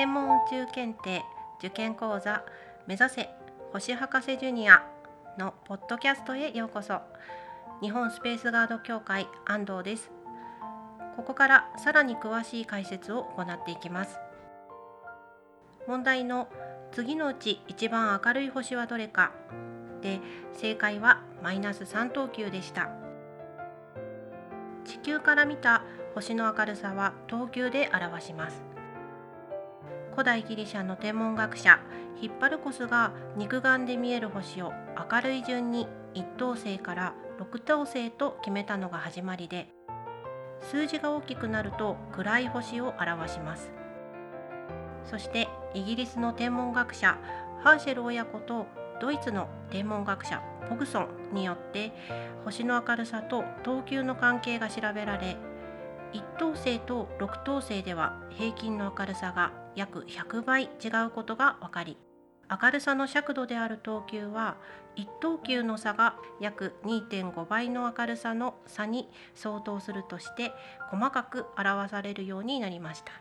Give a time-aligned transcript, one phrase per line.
[0.00, 1.22] 天文宇宙検定
[1.58, 2.42] 受験講座
[2.86, 3.28] 目指せ
[3.70, 4.82] 星博士ジュニア
[5.36, 7.02] のポッドキャストへようこそ。
[7.82, 10.10] 日本スペースガード協会安藤です。
[11.16, 14.18] ここからさらに詳しい解説を行っていきます。
[15.86, 16.48] 問題の
[16.92, 19.32] 次のうち一番明るい星はどれか。
[20.00, 20.20] で
[20.54, 22.88] 正解はマイナス3等級でした。
[24.86, 25.82] 地球から見た
[26.14, 28.69] 星の明るさは等級で表します。
[30.20, 31.80] 古代ギリシャの天文学者
[32.20, 34.70] ヒッパルコスが肉眼で見える星を
[35.10, 39.70] 明るい順に1等星から6等星と決めたのが始まりで
[40.60, 43.72] 数字が大きくなると暗い星を表します。
[45.10, 47.16] そしてイギリスの天文学者
[47.64, 48.66] ハーシェル親子と
[49.00, 51.94] ドイツの天文学者ポグソンによって
[52.44, 55.38] 星の明るさと等級の関係が調べられ
[56.12, 61.96] 1等星と6等星では平均の明るさが約100倍違うことが分かり
[62.62, 64.56] 明るさの尺度である等級は
[64.96, 70.52] 1等級の差が約2.5倍の明るさの差に相当するとして
[70.90, 73.12] 細かく表されるようになりました。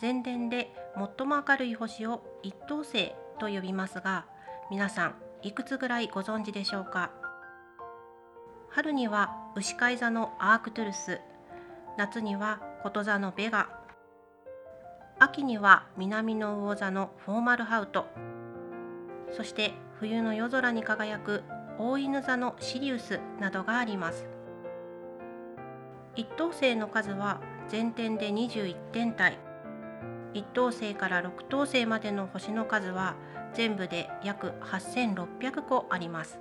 [0.00, 4.26] 前伝で最も明るい星を1等星と呼びますが
[4.70, 7.10] 皆さんいくつぐらいご存知でしょうか？
[8.70, 11.20] 春には牛飼い座のアークトゥルス。
[11.96, 13.70] 夏にはこと座のベガ。
[15.18, 18.06] 秋には南の魚座のフォーマルハウト。
[19.32, 21.42] そして冬の夜空に輝く
[21.78, 24.28] 大犬座のシリウスなどがあります。
[26.14, 29.38] 一等星の数は全点で21天体。
[30.34, 33.16] 一等星から6等星までの星の数は
[33.54, 36.38] 全部で約8600個あります。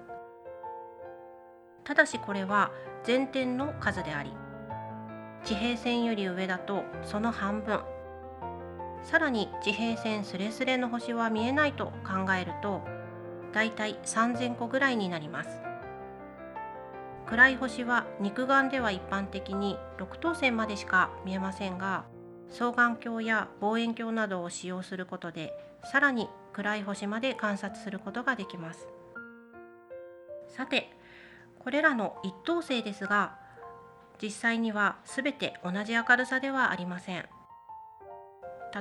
[1.88, 2.72] ただしこれは
[3.06, 4.34] 全点の数であり
[5.46, 7.80] 地平線より上だとその半分。
[9.04, 12.82] さらに地平線すれすれの星は見えないと考えると
[13.54, 15.62] だいたい3000個ぐらいになります。
[17.26, 22.04] 暗い星は肉眼では一般的に6等星までしか見えませんが
[22.52, 25.54] 双眼鏡や望遠鏡などを使用することで
[25.90, 28.90] さらに暗い星まで観察することができます。
[30.50, 30.90] さて
[31.68, 33.36] これらの一等星ですが
[34.22, 37.26] 実際には全て同じ明るさではありません。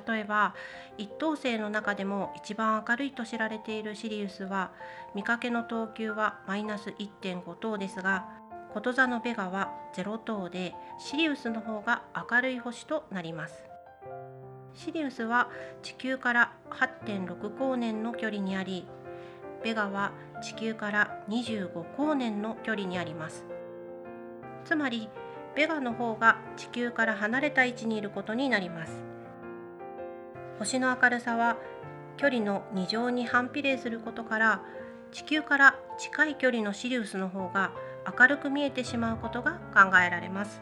[0.08, 0.54] 例えば
[0.96, 4.70] 一等星の中でも一番明るいと知られているシリウスは
[5.16, 8.28] 見かけの等級はマイナス1.5等ですが
[8.72, 13.64] こと座のベガは0等でシリウスの方が明るい星となります。
[14.74, 15.50] シリウスは
[15.82, 18.86] 地球から8.6光年の距離にあり
[19.64, 23.44] ベガは地球から25光年の距離にあります。
[24.64, 25.08] つまり
[25.54, 29.02] ベガの方が地球から離れた位置にいることになります。
[30.58, 31.56] 星の明るさは
[32.16, 34.62] 距離の2乗に反比例することから
[35.12, 37.72] 地球から近い距離のシリウスの方が
[38.18, 40.60] 明るく見えてしまうことが考えられます。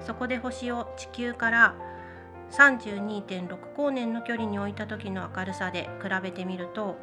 [0.00, 1.74] そこで星を地球から
[2.50, 6.96] 32.6光年の距離に置いた時の明るさで比べてみると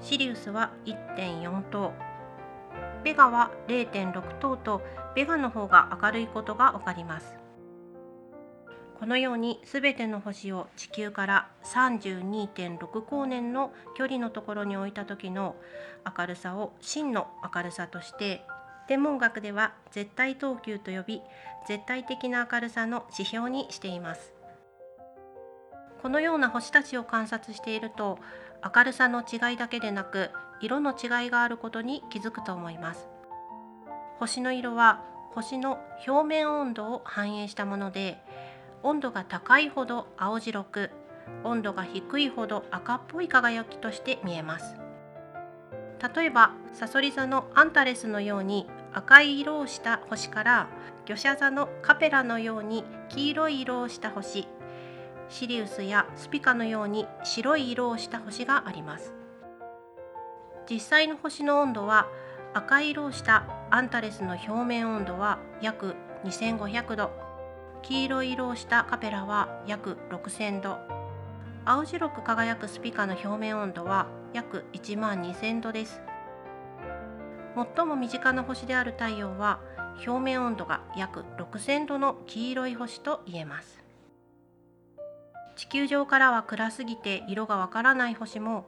[0.00, 1.92] シリウスは1.4等。
[3.02, 4.82] ベガは0.6等と
[5.14, 7.36] ベガの方が明るいことが分かります。
[8.98, 15.56] このように全ての星を地球から32.6光年の距離のところに置いた時の
[16.18, 18.42] 明るさを真の明るさとして
[18.86, 21.22] 天文学では絶対等級と呼び
[21.66, 24.32] 絶対的な明るさの指標にしています。
[26.00, 28.18] このような星たちを観察していると
[28.64, 30.30] 明るさの違いだけでなく
[30.60, 33.08] 色の違いがあることに気づくと思います。
[34.18, 35.02] 星の色は
[35.34, 38.22] 星の表面温度を反映したもので
[38.82, 40.90] 温度が高いほど青白く
[41.42, 44.76] 温度が低いほど赤っぽい輝きとして見えます。
[46.14, 50.68] 例えばさそり座のアンタレスのように赤い色をした星から
[51.06, 54.46] 魚舎座のカペラのように黄色い色をした星
[55.34, 59.12] シリウスやスピカのように白い色をした星があります。
[60.70, 62.06] 実際の星の温度は
[62.54, 67.10] 赤い色をしたアンタレスの表面温度は約2500度。
[67.82, 70.78] 黄色い色をしたカペラは約6000度。
[71.64, 76.00] 青白く輝くスピカの表面温度は約1万2000度です。
[77.76, 79.58] 最も身近な星である太陽は
[80.06, 83.83] 表面温度が約6000度の黄色い星と言えます。
[85.56, 88.66] 地球上からは暗すぎて色がわからない星も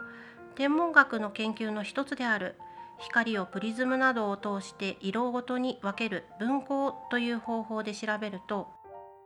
[0.54, 2.56] 天文学の研究の一つである
[2.98, 8.68] 光をプリズムなどを通して色ごとに分ける分光という方法で調べると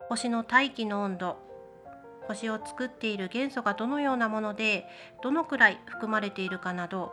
[0.08, 1.36] 星の大気の温度
[2.26, 4.86] 星を作っている元素がどのようなもので
[5.22, 7.12] どのくらい含まれているかなど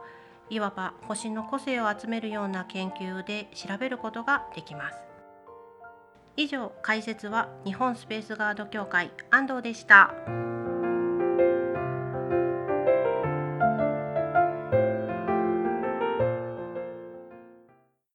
[0.50, 5.17] いわば星の個性を集めるような研究で調べることができます。
[6.38, 10.14] 以上解説は日本スペースガード協会安藤でした。